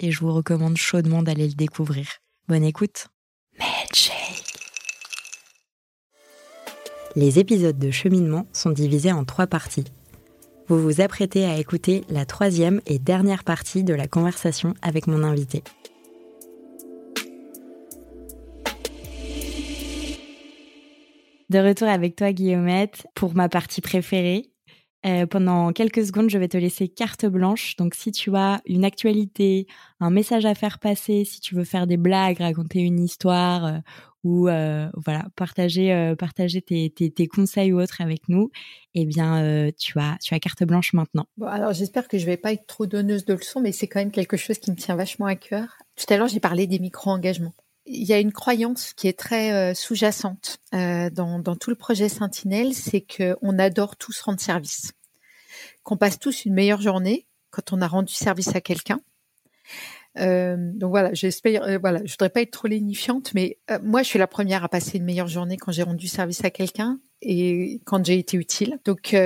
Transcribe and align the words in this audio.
et 0.00 0.10
je 0.10 0.20
vous 0.20 0.32
recommande 0.32 0.76
chaudement 0.76 1.22
d'aller 1.22 1.46
le 1.46 1.54
découvrir. 1.54 2.06
Bonne 2.48 2.64
écoute. 2.64 3.08
Les 7.16 7.38
épisodes 7.38 7.78
de 7.78 7.90
cheminement 7.90 8.46
sont 8.52 8.70
divisés 8.70 9.12
en 9.12 9.24
trois 9.24 9.46
parties. 9.46 9.84
Vous 10.68 10.80
vous 10.80 11.00
apprêtez 11.00 11.44
à 11.44 11.58
écouter 11.58 12.04
la 12.08 12.24
troisième 12.24 12.80
et 12.86 13.00
dernière 13.00 13.42
partie 13.42 13.82
de 13.82 13.94
la 13.94 14.06
conversation 14.06 14.74
avec 14.82 15.08
mon 15.08 15.24
invité. 15.24 15.64
De 21.50 21.58
retour 21.58 21.88
avec 21.88 22.14
toi, 22.14 22.32
Guillaumette, 22.32 23.08
pour 23.16 23.34
ma 23.34 23.48
partie 23.48 23.80
préférée. 23.80 24.52
Euh, 25.06 25.26
pendant 25.26 25.72
quelques 25.72 26.04
secondes, 26.04 26.28
je 26.28 26.36
vais 26.36 26.48
te 26.48 26.58
laisser 26.58 26.88
carte 26.88 27.24
blanche. 27.24 27.76
Donc, 27.76 27.94
si 27.94 28.12
tu 28.12 28.34
as 28.36 28.60
une 28.66 28.84
actualité, 28.84 29.66
un 29.98 30.10
message 30.10 30.44
à 30.44 30.54
faire 30.54 30.78
passer, 30.78 31.24
si 31.24 31.40
tu 31.40 31.54
veux 31.54 31.64
faire 31.64 31.86
des 31.86 31.96
blagues, 31.96 32.38
raconter 32.38 32.80
une 32.80 33.00
histoire 33.00 33.64
euh, 33.64 33.78
ou 34.24 34.48
euh, 34.48 34.90
voilà, 34.94 35.26
partager, 35.36 36.14
partager 36.18 36.60
tes, 36.60 36.90
tes, 36.90 37.10
tes, 37.10 37.26
conseils 37.26 37.72
ou 37.72 37.80
autres 37.80 38.02
avec 38.02 38.28
nous, 38.28 38.50
eh 38.94 39.06
bien, 39.06 39.70
tu 39.78 39.98
as, 39.98 40.18
tu 40.20 40.34
as 40.34 40.38
carte 40.38 40.62
blanche 40.64 40.92
maintenant. 40.92 41.24
Bon, 41.38 41.46
alors 41.46 41.72
j'espère 41.72 42.06
que 42.06 42.18
je 42.18 42.26
vais 42.26 42.36
pas 42.36 42.52
être 42.52 42.66
trop 42.66 42.84
donneuse 42.84 43.24
de 43.24 43.32
leçons, 43.32 43.60
mais 43.60 43.72
c'est 43.72 43.86
quand 43.86 44.00
même 44.00 44.10
quelque 44.10 44.36
chose 44.36 44.58
qui 44.58 44.70
me 44.70 44.76
tient 44.76 44.94
vachement 44.94 45.24
à 45.24 45.36
cœur. 45.36 45.78
Tout 45.96 46.12
à 46.12 46.18
l'heure, 46.18 46.28
j'ai 46.28 46.40
parlé 46.40 46.66
des 46.66 46.78
micro-engagements 46.78 47.54
il 47.92 48.04
y 48.04 48.12
a 48.12 48.20
une 48.20 48.32
croyance 48.32 48.92
qui 48.94 49.08
est 49.08 49.18
très 49.18 49.52
euh, 49.52 49.74
sous-jacente 49.74 50.58
euh, 50.74 51.10
dans, 51.10 51.42
tout 51.56 51.70
le 51.70 51.76
projet 51.76 52.08
Sentinelle, 52.08 52.72
c'est 52.72 53.00
qu'on 53.04 53.58
adore 53.58 53.96
tous 53.96 54.20
rendre 54.20 54.40
service, 54.40 54.92
qu'on 55.82 55.96
passe 55.96 56.18
tous 56.18 56.44
une 56.44 56.54
meilleure 56.54 56.80
journée 56.80 57.26
quand 57.50 57.72
on 57.72 57.82
a 57.82 57.88
rendu 57.88 58.14
service 58.14 58.54
à 58.54 58.60
quelqu'un. 58.60 59.00
Euh, 60.18 60.56
donc 60.74 60.90
voilà, 60.90 61.12
j'espère, 61.14 61.80
voilà, 61.80 62.00
je 62.04 62.12
voudrais 62.12 62.30
pas 62.30 62.42
être 62.42 62.52
trop 62.52 62.68
lénifiante, 62.68 63.32
mais 63.34 63.58
moi, 63.82 64.02
je 64.02 64.08
suis 64.08 64.18
la 64.18 64.26
première 64.26 64.62
à 64.64 64.68
passer 64.68 64.98
une 64.98 65.04
meilleure 65.04 65.28
journée 65.28 65.56
quand 65.56 65.72
j'ai 65.72 65.82
rendu 65.82 66.06
service 66.06 66.44
à 66.44 66.50
quelqu'un 66.50 67.00
et 67.22 67.80
quand 67.84 68.04
j'ai 68.04 68.18
été 68.18 68.36
utile. 68.36 68.78
Donc 68.84 69.16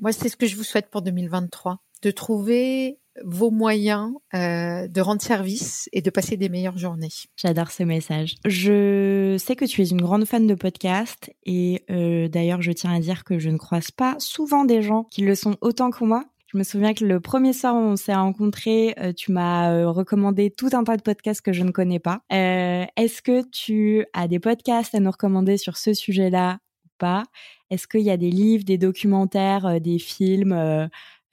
moi, 0.00 0.12
c'est 0.12 0.28
ce 0.28 0.36
que 0.36 0.46
je 0.46 0.56
vous 0.56 0.64
souhaite 0.64 0.90
pour 0.90 1.02
2023, 1.02 1.80
de 2.02 2.10
trouver 2.10 2.98
vos 3.24 3.50
moyens 3.50 4.12
euh, 4.34 4.88
de 4.88 5.00
rendre 5.00 5.20
service 5.20 5.88
et 5.92 6.00
de 6.00 6.10
passer 6.10 6.36
des 6.36 6.48
meilleures 6.48 6.78
journées. 6.78 7.10
J'adore 7.36 7.70
ce 7.70 7.82
message. 7.82 8.36
Je 8.44 9.36
sais 9.38 9.56
que 9.56 9.64
tu 9.64 9.82
es 9.82 9.88
une 9.88 10.00
grande 10.00 10.24
fan 10.24 10.46
de 10.46 10.54
podcasts 10.54 11.30
et 11.44 11.84
euh, 11.90 12.28
d'ailleurs 12.28 12.62
je 12.62 12.72
tiens 12.72 12.94
à 12.94 13.00
dire 13.00 13.24
que 13.24 13.38
je 13.38 13.50
ne 13.50 13.58
croise 13.58 13.90
pas 13.90 14.16
souvent 14.18 14.64
des 14.64 14.82
gens 14.82 15.04
qui 15.04 15.22
le 15.22 15.34
sont 15.34 15.56
autant 15.60 15.90
que 15.90 16.04
moi. 16.04 16.24
Je 16.46 16.58
me 16.58 16.64
souviens 16.64 16.92
que 16.92 17.04
le 17.04 17.18
premier 17.18 17.54
soir 17.54 17.74
où 17.74 17.78
on 17.78 17.96
s'est 17.96 18.14
rencontrés, 18.14 18.94
euh, 18.98 19.14
tu 19.14 19.32
m'as 19.32 19.86
recommandé 19.86 20.50
tout 20.50 20.68
un 20.72 20.84
tas 20.84 20.98
de 20.98 21.02
podcasts 21.02 21.40
que 21.40 21.52
je 21.54 21.62
ne 21.62 21.70
connais 21.70 21.98
pas. 21.98 22.20
Est-ce 22.30 23.22
que 23.22 23.48
tu 23.50 24.04
as 24.12 24.28
des 24.28 24.38
podcasts 24.38 24.94
à 24.94 25.00
nous 25.00 25.10
recommander 25.10 25.56
sur 25.56 25.78
ce 25.78 25.94
sujet-là 25.94 26.58
ou 26.84 26.88
pas? 26.98 27.24
Est-ce 27.70 27.86
qu'il 27.86 28.02
y 28.02 28.10
a 28.10 28.18
des 28.18 28.30
livres, 28.30 28.64
des 28.64 28.76
documentaires, 28.76 29.80
des 29.80 29.98
films 29.98 30.52
euh, 30.52 30.88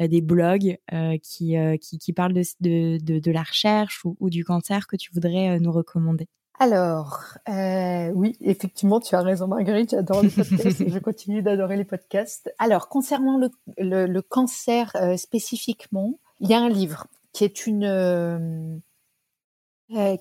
des 0.08 0.22
blogs 0.22 0.78
euh, 0.94 1.18
qui, 1.22 1.58
euh, 1.58 1.78
qui, 1.78 1.98
qui, 1.98 2.14
parlent 2.14 2.34
de, 2.34 2.44
de, 2.62 3.20
de, 3.20 3.32
la 3.32 3.44
recherche 3.44 4.06
ou, 4.06 4.30
du 4.30 4.46
cancer 4.46 4.88
que 4.88 4.96
tu 4.96 5.12
voudrais 5.14 5.60
nous 5.60 5.72
recommander? 5.72 6.28
Alors, 6.62 7.38
euh, 7.48 8.12
oui, 8.14 8.36
effectivement, 8.42 9.00
tu 9.00 9.16
as 9.16 9.22
raison, 9.22 9.48
Marguerite, 9.48 9.92
j'adore 9.92 10.22
les 10.22 10.30
podcasts 10.30 10.82
et 10.82 10.90
je 10.90 11.00
continue 11.00 11.42
d'adorer 11.42 11.78
les 11.78 11.86
podcasts. 11.86 12.54
Alors, 12.60 12.90
concernant 12.90 13.38
le, 13.38 13.50
le, 13.78 14.22
cancer 14.22 14.92
euh, 14.96 15.16
spécifiquement, 15.16 16.20
il 16.42 16.50
y 16.50 16.54
a 16.54 16.60
un 16.60 16.68
livre 16.68 17.08
qui 17.32 17.46
est 17.46 17.66
une, 17.66 17.86
euh, 17.86 18.78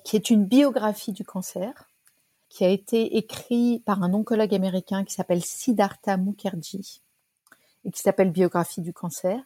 qui 0.05 0.15
est 0.15 0.29
une 0.29 0.45
biographie 0.45 1.11
du 1.11 1.25
cancer, 1.25 1.89
qui 2.47 2.63
a 2.63 2.69
été 2.69 3.17
écrit 3.17 3.83
par 3.85 4.01
un 4.01 4.13
oncologue 4.13 4.55
américain 4.55 5.03
qui 5.03 5.13
s'appelle 5.13 5.43
Siddhartha 5.43 6.15
Mukherjee 6.15 7.01
et 7.83 7.91
qui 7.91 8.01
s'appelle 8.01 8.31
Biographie 8.31 8.81
du 8.81 8.93
cancer. 8.93 9.41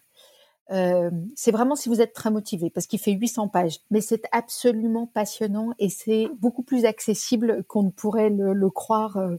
Euh, 0.73 1.11
c'est 1.35 1.51
vraiment 1.51 1.75
si 1.75 1.87
vous 1.87 2.01
êtes 2.01 2.13
très 2.13 2.31
motivé, 2.31 2.69
parce 2.69 2.87
qu'il 2.87 2.99
fait 2.99 3.11
800 3.11 3.47
pages, 3.47 3.79
mais 3.91 4.01
c'est 4.01 4.25
absolument 4.31 5.05
passionnant 5.05 5.71
et 5.77 5.89
c'est 5.89 6.27
beaucoup 6.39 6.63
plus 6.63 6.85
accessible 6.85 7.63
qu'on 7.67 7.83
ne 7.83 7.91
pourrait 7.91 8.31
le, 8.31 8.69
croire 8.69 9.17
euh, 9.17 9.35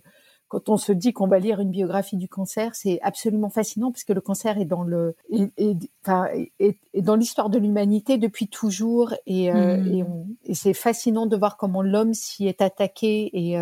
quand 0.48 0.68
on 0.68 0.76
se 0.76 0.92
dit 0.92 1.12
qu'on 1.12 1.26
va 1.26 1.40
lire 1.40 1.58
une 1.58 1.70
biographie 1.70 2.16
du 2.16 2.28
cancer. 2.28 2.74
C'est 2.76 3.00
absolument 3.02 3.50
fascinant 3.50 3.90
parce 3.90 4.04
que 4.04 4.12
le 4.12 4.20
cancer 4.20 4.58
est 4.58 4.64
dans 4.64 4.84
le, 4.84 5.16
est, 5.30 5.76
dans 6.06 7.16
l'histoire 7.16 7.50
de 7.50 7.58
l'humanité 7.58 8.16
depuis 8.16 8.48
toujours 8.48 9.14
et, 9.26 9.50
euh, 9.50 9.78
mmh. 9.78 10.26
et, 10.44 10.54
c'est 10.54 10.74
fascinant 10.74 11.26
de 11.26 11.36
voir 11.36 11.56
comment 11.56 11.82
l'homme 11.82 12.14
s'y 12.14 12.46
est 12.46 12.62
attaqué 12.62 13.30
et 13.32 13.56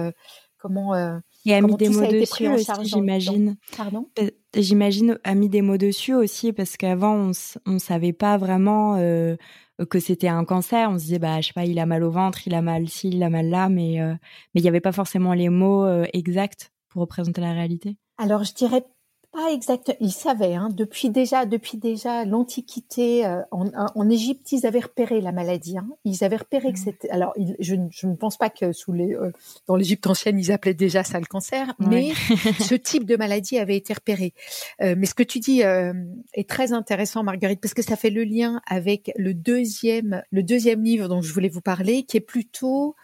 comment 0.59 0.95
et 1.45 1.55
a 1.55 1.61
mis 1.61 1.77
des 1.77 1.89
mots 1.89 2.07
dessus 2.07 2.49
aussi, 2.49 2.73
j'imagine. 2.85 3.57
Pardon? 3.77 4.09
Euh, 4.19 4.31
J'imagine 4.55 5.19
a 5.25 5.35
mis 5.35 5.49
des 5.49 5.63
mots 5.63 5.79
dessus 5.79 6.15
aussi 6.15 6.53
parce 6.53 6.77
qu'avant 6.77 7.15
on 7.15 7.33
on 7.67 7.79
savait 7.79 8.13
pas 8.13 8.37
vraiment 8.37 8.97
euh, 8.99 9.37
que 9.89 9.99
c'était 9.99 10.29
un 10.29 10.45
cancer. 10.45 10.91
On 10.91 10.99
se 10.99 11.05
disait 11.05 11.19
bah 11.19 11.41
je 11.41 11.49
sais 11.49 11.53
pas, 11.55 11.65
il 11.65 11.79
a 11.79 11.87
mal 11.87 12.05
au 12.05 12.11
ventre, 12.11 12.47
il 12.47 12.55
a 12.55 12.63
mal 12.63 12.89
ci, 12.89 13.09
il 13.09 13.23
a 13.23 13.31
mal 13.31 13.49
là, 13.49 13.69
mais 13.69 14.01
euh, 14.01 14.13
mais 14.55 14.61
il 14.61 14.65
y 14.65 14.69
avait 14.69 14.81
pas 14.81 14.93
forcément 14.93 15.33
les 15.33 15.49
mots 15.49 15.87
exacts 16.13 16.71
pour 16.91 17.01
représenter 17.01 17.41
la 17.41 17.53
réalité. 17.53 17.97
Alors 18.19 18.45
je 18.45 18.53
dirais 18.53 18.85
pas 19.33 19.51
exactement. 19.51 19.97
Ils 20.01 20.13
savaient, 20.13 20.55
hein, 20.55 20.69
depuis 20.71 21.09
déjà, 21.09 21.47
depuis 21.47 21.79
déjà 21.79 22.25
l'Antiquité, 22.25 23.25
euh, 23.27 23.41
en, 23.51 23.67
en, 23.73 24.11
Égypte, 24.11 24.53
ils 24.53 24.67
avaient 24.67 24.81
repéré 24.81 25.21
la 25.21 25.33
maladie. 25.33 25.79
Hein. 25.79 25.89
Ils 26.05 26.23
avaient 26.23 26.37
repéré 26.37 26.73
que 26.73 26.79
mmh. 26.79 26.83
c'était. 26.83 27.11
Alors, 27.11 27.33
je, 27.59 27.75
je, 27.91 28.07
ne 28.07 28.15
pense 28.15 28.37
pas 28.37 28.51
que 28.51 28.73
sous 28.73 28.93
les, 28.93 29.15
euh, 29.15 29.33
dans 29.67 29.77
l'Égypte 29.77 30.07
ancienne, 30.07 30.39
ils 30.39 30.53
appelaient 30.53 30.75
déjà 30.75 31.03
ça 31.03 31.19
le 31.19 31.25
cancer, 31.25 31.75
mais 31.79 32.13
ce 32.61 32.75
type 32.75 33.07
de 33.07 33.17
maladie 33.17 33.59
avait 33.59 33.77
été 33.77 33.95
repéré. 33.95 34.35
Euh, 34.83 34.95
mais 34.99 35.07
ce 35.07 35.15
que 35.15 35.23
tu 35.23 35.41
dis 35.41 35.63
euh, 35.63 35.95
est 36.35 36.49
très 36.49 36.73
intéressant, 36.73 37.23
Marguerite, 37.23 37.61
parce 37.61 37.75
que 37.75 37.83
ça 37.83 37.97
fait 37.97 38.11
le 38.11 38.25
lien 38.25 38.61
avec 38.67 39.13
le 39.17 39.33
deuxième, 39.33 40.23
le 40.31 40.43
deuxième 40.43 40.85
livre 40.85 41.09
dont 41.09 41.23
je 41.23 41.33
voulais 41.33 41.49
vous 41.49 41.63
parler, 41.63 42.03
qui 42.03 42.19
est 42.19 42.21
plutôt 42.21 42.95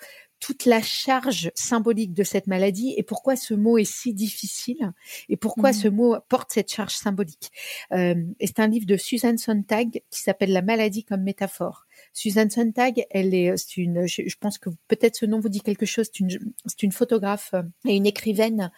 toute 0.41 0.67
la 0.67 0.81
charge 0.81 1.51
symbolique 1.55 2.13
de 2.13 2.23
cette 2.23 2.47
maladie 2.47 2.95
et 2.97 3.03
pourquoi 3.03 3.37
ce 3.37 3.55
mot 3.55 3.79
est 3.79 3.91
si 3.91 4.15
difficile 4.15 4.93
et 5.29 5.37
pourquoi 5.37 5.73
ce 5.73 5.89
mmh. 5.89 5.95
mot 5.95 6.17
porte 6.29 6.53
cette 6.53 6.73
charge 6.73 6.95
symbolique. 6.95 7.51
Euh, 7.93 8.15
et 8.41 8.47
c'est 8.47 8.61
un 8.61 8.69
livre 8.69 8.87
de 8.87 8.97
Susan 8.97 9.37
Sontag 9.37 10.03
qui 10.11 10.21
s'appelle 10.21 10.53
La 10.53 10.63
maladie 10.63 11.05
comme 11.05 11.23
métaphore. 11.23 11.87
Susan 12.13 12.49
Sontag, 12.49 13.07
elle 13.11 13.35
est, 13.35 13.77
une, 13.77 14.07
je, 14.07 14.37
pense 14.41 14.59
que 14.59 14.71
peut-être 14.87 15.17
ce 15.17 15.27
nom 15.27 15.41
vous 15.41 15.49
dit 15.49 15.61
quelque 15.61 15.87
chose. 15.87 16.09
C'est 16.13 16.83
une, 16.83 16.93
photographe 16.93 17.55
et 17.87 17.97
une 17.97 18.07
écrivaine 18.07 18.71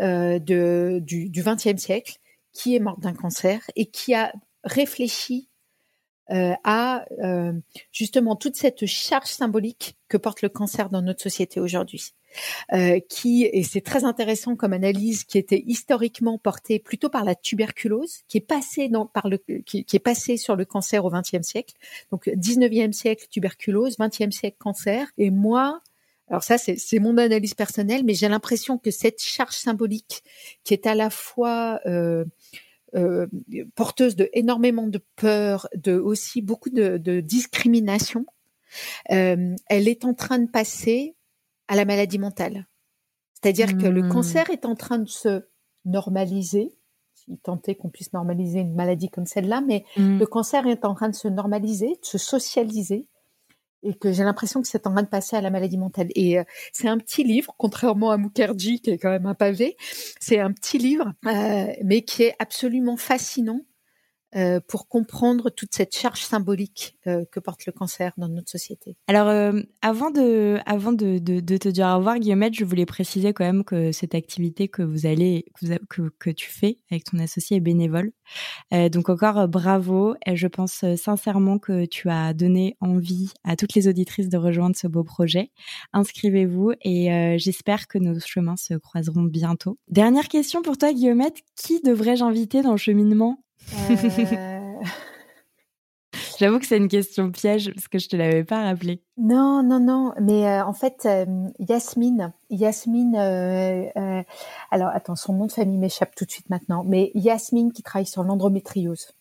euh, 0.00 0.38
de, 0.38 1.00
du 1.02 1.42
XXe 1.42 1.80
siècle 1.80 2.18
qui 2.52 2.74
est 2.74 2.80
morte 2.80 3.00
d'un 3.00 3.14
cancer 3.14 3.60
et 3.76 3.86
qui 3.86 4.14
a 4.14 4.32
réfléchi 4.64 5.48
euh, 6.32 6.54
à 6.64 7.04
euh, 7.22 7.52
justement 7.92 8.34
toute 8.34 8.56
cette 8.56 8.84
charge 8.86 9.28
symbolique 9.28 9.96
que 10.08 10.16
porte 10.16 10.42
le 10.42 10.48
cancer 10.48 10.88
dans 10.88 11.02
notre 11.02 11.22
société 11.22 11.60
aujourd'hui. 11.60 12.14
Euh, 12.72 13.00
qui 13.08 13.44
et 13.44 13.62
c'est 13.62 13.80
très 13.80 14.04
intéressant 14.04 14.56
comme 14.56 14.72
analyse 14.72 15.24
qui 15.24 15.38
était 15.38 15.62
historiquement 15.66 16.38
portée 16.38 16.78
plutôt 16.78 17.08
par 17.08 17.24
la 17.24 17.34
tuberculose, 17.34 18.22
qui 18.28 18.38
est 18.38 18.46
passée 18.46 18.88
dans, 18.88 19.06
par 19.06 19.28
le 19.28 19.38
qui, 19.38 19.86
est 19.90 19.98
passée 19.98 20.36
sur 20.36 20.56
le 20.56 20.64
cancer 20.64 21.04
au 21.04 21.10
XXe 21.10 21.42
siècle. 21.42 21.74
Donc 22.10 22.26
19e 22.26 22.92
siècle 22.92 23.26
tuberculose, 23.30 23.96
20e 23.98 24.32
siècle 24.32 24.56
cancer. 24.58 25.08
Et 25.18 25.30
moi, 25.30 25.80
alors 26.28 26.42
ça 26.42 26.58
c'est 26.58 26.98
mon 26.98 27.16
analyse 27.18 27.54
personnelle, 27.54 28.02
mais 28.04 28.14
j'ai 28.14 28.28
l'impression 28.28 28.78
que 28.78 28.90
cette 28.90 29.22
charge 29.22 29.54
symbolique 29.54 30.22
qui 30.64 30.74
est 30.74 30.86
à 30.86 30.94
la 30.94 31.10
fois 31.10 31.80
euh, 31.86 32.24
euh, 32.96 33.26
porteuse 33.74 34.16
de 34.16 34.28
énormément 34.32 34.86
de 34.86 35.00
peur, 35.16 35.68
de 35.76 35.94
aussi 35.94 36.42
beaucoup 36.42 36.70
de, 36.70 36.98
de 36.98 37.20
discrimination, 37.20 38.26
euh, 39.10 39.54
elle 39.68 39.88
est 39.88 40.04
en 40.04 40.14
train 40.14 40.38
de 40.38 40.50
passer 40.50 41.14
à 41.68 41.76
la 41.76 41.84
maladie 41.84 42.18
mentale. 42.18 42.66
C'est-à-dire 43.34 43.76
que 43.76 43.86
le 43.86 44.02
mmh. 44.02 44.08
cancer 44.08 44.50
est 44.50 44.64
en 44.64 44.74
train 44.74 44.98
de 44.98 45.08
se 45.08 45.44
normaliser, 45.84 46.72
si 47.14 47.38
tant 47.38 47.60
est 47.66 47.74
qu'on 47.74 47.90
puisse 47.90 48.12
normaliser 48.12 48.60
une 48.60 48.74
maladie 48.74 49.10
comme 49.10 49.26
celle-là, 49.26 49.60
mais 49.60 49.84
mmh. 49.96 50.18
le 50.18 50.26
cancer 50.26 50.66
est 50.66 50.84
en 50.84 50.94
train 50.94 51.08
de 51.08 51.14
se 51.14 51.28
normaliser, 51.28 51.88
de 51.88 52.06
se 52.06 52.18
socialiser, 52.18 53.06
et 53.86 53.94
que 53.94 54.12
j'ai 54.12 54.24
l'impression 54.24 54.60
que 54.62 54.68
c'est 54.68 54.86
en 54.86 54.92
train 54.92 55.02
de 55.02 55.08
passer 55.08 55.36
à 55.36 55.40
la 55.40 55.50
maladie 55.50 55.78
mentale. 55.78 56.08
Et 56.14 56.38
euh, 56.38 56.44
c'est 56.72 56.88
un 56.88 56.98
petit 56.98 57.24
livre, 57.24 57.54
contrairement 57.56 58.10
à 58.10 58.18
Mukherjee 58.18 58.80
qui 58.80 58.90
est 58.90 58.98
quand 58.98 59.10
même 59.10 59.26
un 59.26 59.34
pavé. 59.34 59.76
C'est 60.20 60.40
un 60.40 60.52
petit 60.52 60.78
livre, 60.78 61.12
euh, 61.26 61.66
mais 61.84 62.02
qui 62.02 62.24
est 62.24 62.34
absolument 62.38 62.96
fascinant 62.96 63.60
euh, 64.34 64.60
pour 64.66 64.88
comprendre 64.88 65.50
toute 65.50 65.72
cette 65.72 65.96
charge 65.96 66.20
symbolique 66.20 66.98
euh, 67.06 67.24
que 67.30 67.38
porte 67.38 67.64
le 67.64 67.72
cancer 67.72 68.12
dans 68.16 68.28
notre 68.28 68.50
société. 68.50 68.96
Alors, 69.06 69.28
euh, 69.28 69.62
avant, 69.82 70.10
de, 70.10 70.58
te 70.60 71.68
dire 71.68 71.86
au 71.86 71.98
revoir, 71.98 72.18
Guillaumette, 72.18 72.52
je 72.54 72.64
voulais 72.64 72.86
préciser 72.86 73.32
quand 73.32 73.44
même 73.44 73.62
que 73.62 73.92
cette 73.92 74.16
activité 74.16 74.66
que 74.66 74.82
vous 74.82 75.06
allez, 75.06 75.46
que, 75.88 76.30
tu 76.30 76.50
fais 76.50 76.78
avec 76.90 77.04
ton 77.04 77.18
associé 77.18 77.58
est 77.58 77.60
bénévole. 77.60 78.10
donc 78.72 79.08
encore 79.08 79.46
bravo. 79.46 80.16
Et 80.26 80.36
je 80.36 80.48
pense 80.48 80.84
sincèrement 80.96 81.58
que 81.58 81.86
tu 81.86 82.10
as 82.10 82.34
donné 82.34 82.76
envie 82.80 83.30
à 83.44 83.54
toutes 83.54 83.74
les 83.74 83.86
auditrices 83.86 84.28
de 84.28 84.36
rejoindre 84.36 84.76
ce 84.76 84.88
beau 84.88 85.04
projet. 85.04 85.50
Inscrivez-vous 85.92 86.72
et 86.82 87.38
j'espère 87.38 87.86
que 87.86 87.98
nos 87.98 88.18
chemins 88.18 88.56
se 88.56 88.74
croiseront 88.74 89.22
bientôt. 89.22 89.78
Dernière 89.88 90.28
question 90.28 90.62
pour 90.62 90.76
toi, 90.76 90.92
Guillaumette. 90.92 91.42
Qui 91.54 91.80
devrais-je 91.80 92.24
inviter 92.24 92.62
dans 92.62 92.72
le 92.72 92.76
cheminement? 92.76 93.38
Euh, 93.74 94.72
J'avoue 96.38 96.58
que 96.58 96.66
c'est 96.66 96.76
une 96.76 96.88
question 96.88 97.30
piège 97.30 97.72
parce 97.72 97.88
que 97.88 97.98
je 97.98 98.08
te 98.08 98.16
l'avais 98.16 98.44
pas 98.44 98.62
rappelé. 98.62 99.02
Non, 99.16 99.62
non, 99.62 99.80
non. 99.80 100.12
Mais 100.20 100.46
euh, 100.46 100.64
en 100.64 100.72
fait, 100.72 101.06
euh, 101.06 101.24
Yasmine, 101.58 102.32
Yasmine. 102.50 103.16
alors, 103.16 104.88
attends, 104.92 105.16
son 105.16 105.32
nom 105.34 105.46
de 105.46 105.52
famille 105.52 105.78
m'échappe 105.78 106.14
tout 106.14 106.24
de 106.24 106.30
suite 106.30 106.50
maintenant. 106.50 106.84
Mais 106.84 107.10
Yasmine 107.14 107.72
qui 107.72 107.82
travaille 107.82 108.06
sur 108.06 108.22
l'endométriose. 108.22 109.12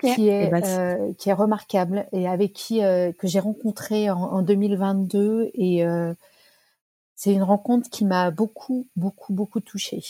Qui 0.00 0.28
est, 0.28 0.46
eh 0.46 0.48
ben, 0.48 1.12
qui 1.16 1.28
est 1.28 1.32
remarquable 1.32 2.06
et 2.12 2.28
avec 2.28 2.52
qui 2.52 2.78
que 2.78 3.26
j'ai 3.26 3.40
rencontré 3.40 4.10
en, 4.10 4.20
en, 4.20 4.42
2022 4.42 5.50
et 5.54 5.84
c'est 7.16 7.32
une 7.32 7.42
rencontre 7.42 7.90
qui 7.90 8.04
m'a 8.04 8.30
beaucoup 8.30 8.86
beaucoup 8.94 9.32
beaucoup 9.32 9.58
touchée 9.58 10.04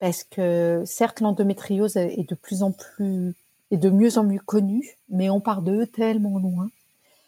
parce 0.00 0.24
que 0.24 0.82
certes 0.86 1.20
l'endométriose 1.20 1.96
est 1.96 2.28
de 2.28 2.34
plus 2.34 2.62
en 2.62 2.72
plus 2.72 3.34
et 3.70 3.76
de 3.76 3.90
mieux 3.90 4.18
en 4.18 4.24
mieux 4.24 4.40
connue, 4.44 4.96
mais 5.08 5.30
on 5.30 5.40
part 5.40 5.62
de 5.62 5.84
tellement 5.84 6.38
loin. 6.38 6.68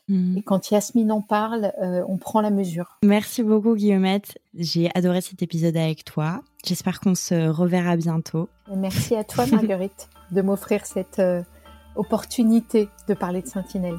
Mhm. 0.08 0.38
Et 0.38 0.42
quand 0.42 0.70
Yasmine 0.70 1.12
en 1.12 1.20
parle, 1.20 1.72
euh, 1.80 2.02
on 2.08 2.16
prend 2.16 2.40
la 2.40 2.50
mesure. 2.50 2.98
Merci 3.04 3.42
beaucoup 3.42 3.74
Guillaumette. 3.74 4.38
J'ai 4.54 4.90
adoré 4.94 5.20
cet 5.20 5.42
épisode 5.42 5.76
avec 5.76 6.04
toi. 6.04 6.42
J'espère 6.64 7.00
qu'on 7.00 7.14
se 7.14 7.48
reverra 7.48 7.96
bientôt. 7.96 8.48
merci 8.76 9.14
à 9.14 9.24
toi 9.24 9.46
Marguerite 9.46 10.08
de 10.32 10.42
m'offrir 10.42 10.84
cette 10.84 11.20
euh, 11.20 11.42
opportunité 11.94 12.88
de 13.08 13.14
parler 13.14 13.42
de 13.42 13.46
Sentinelle. 13.46 13.98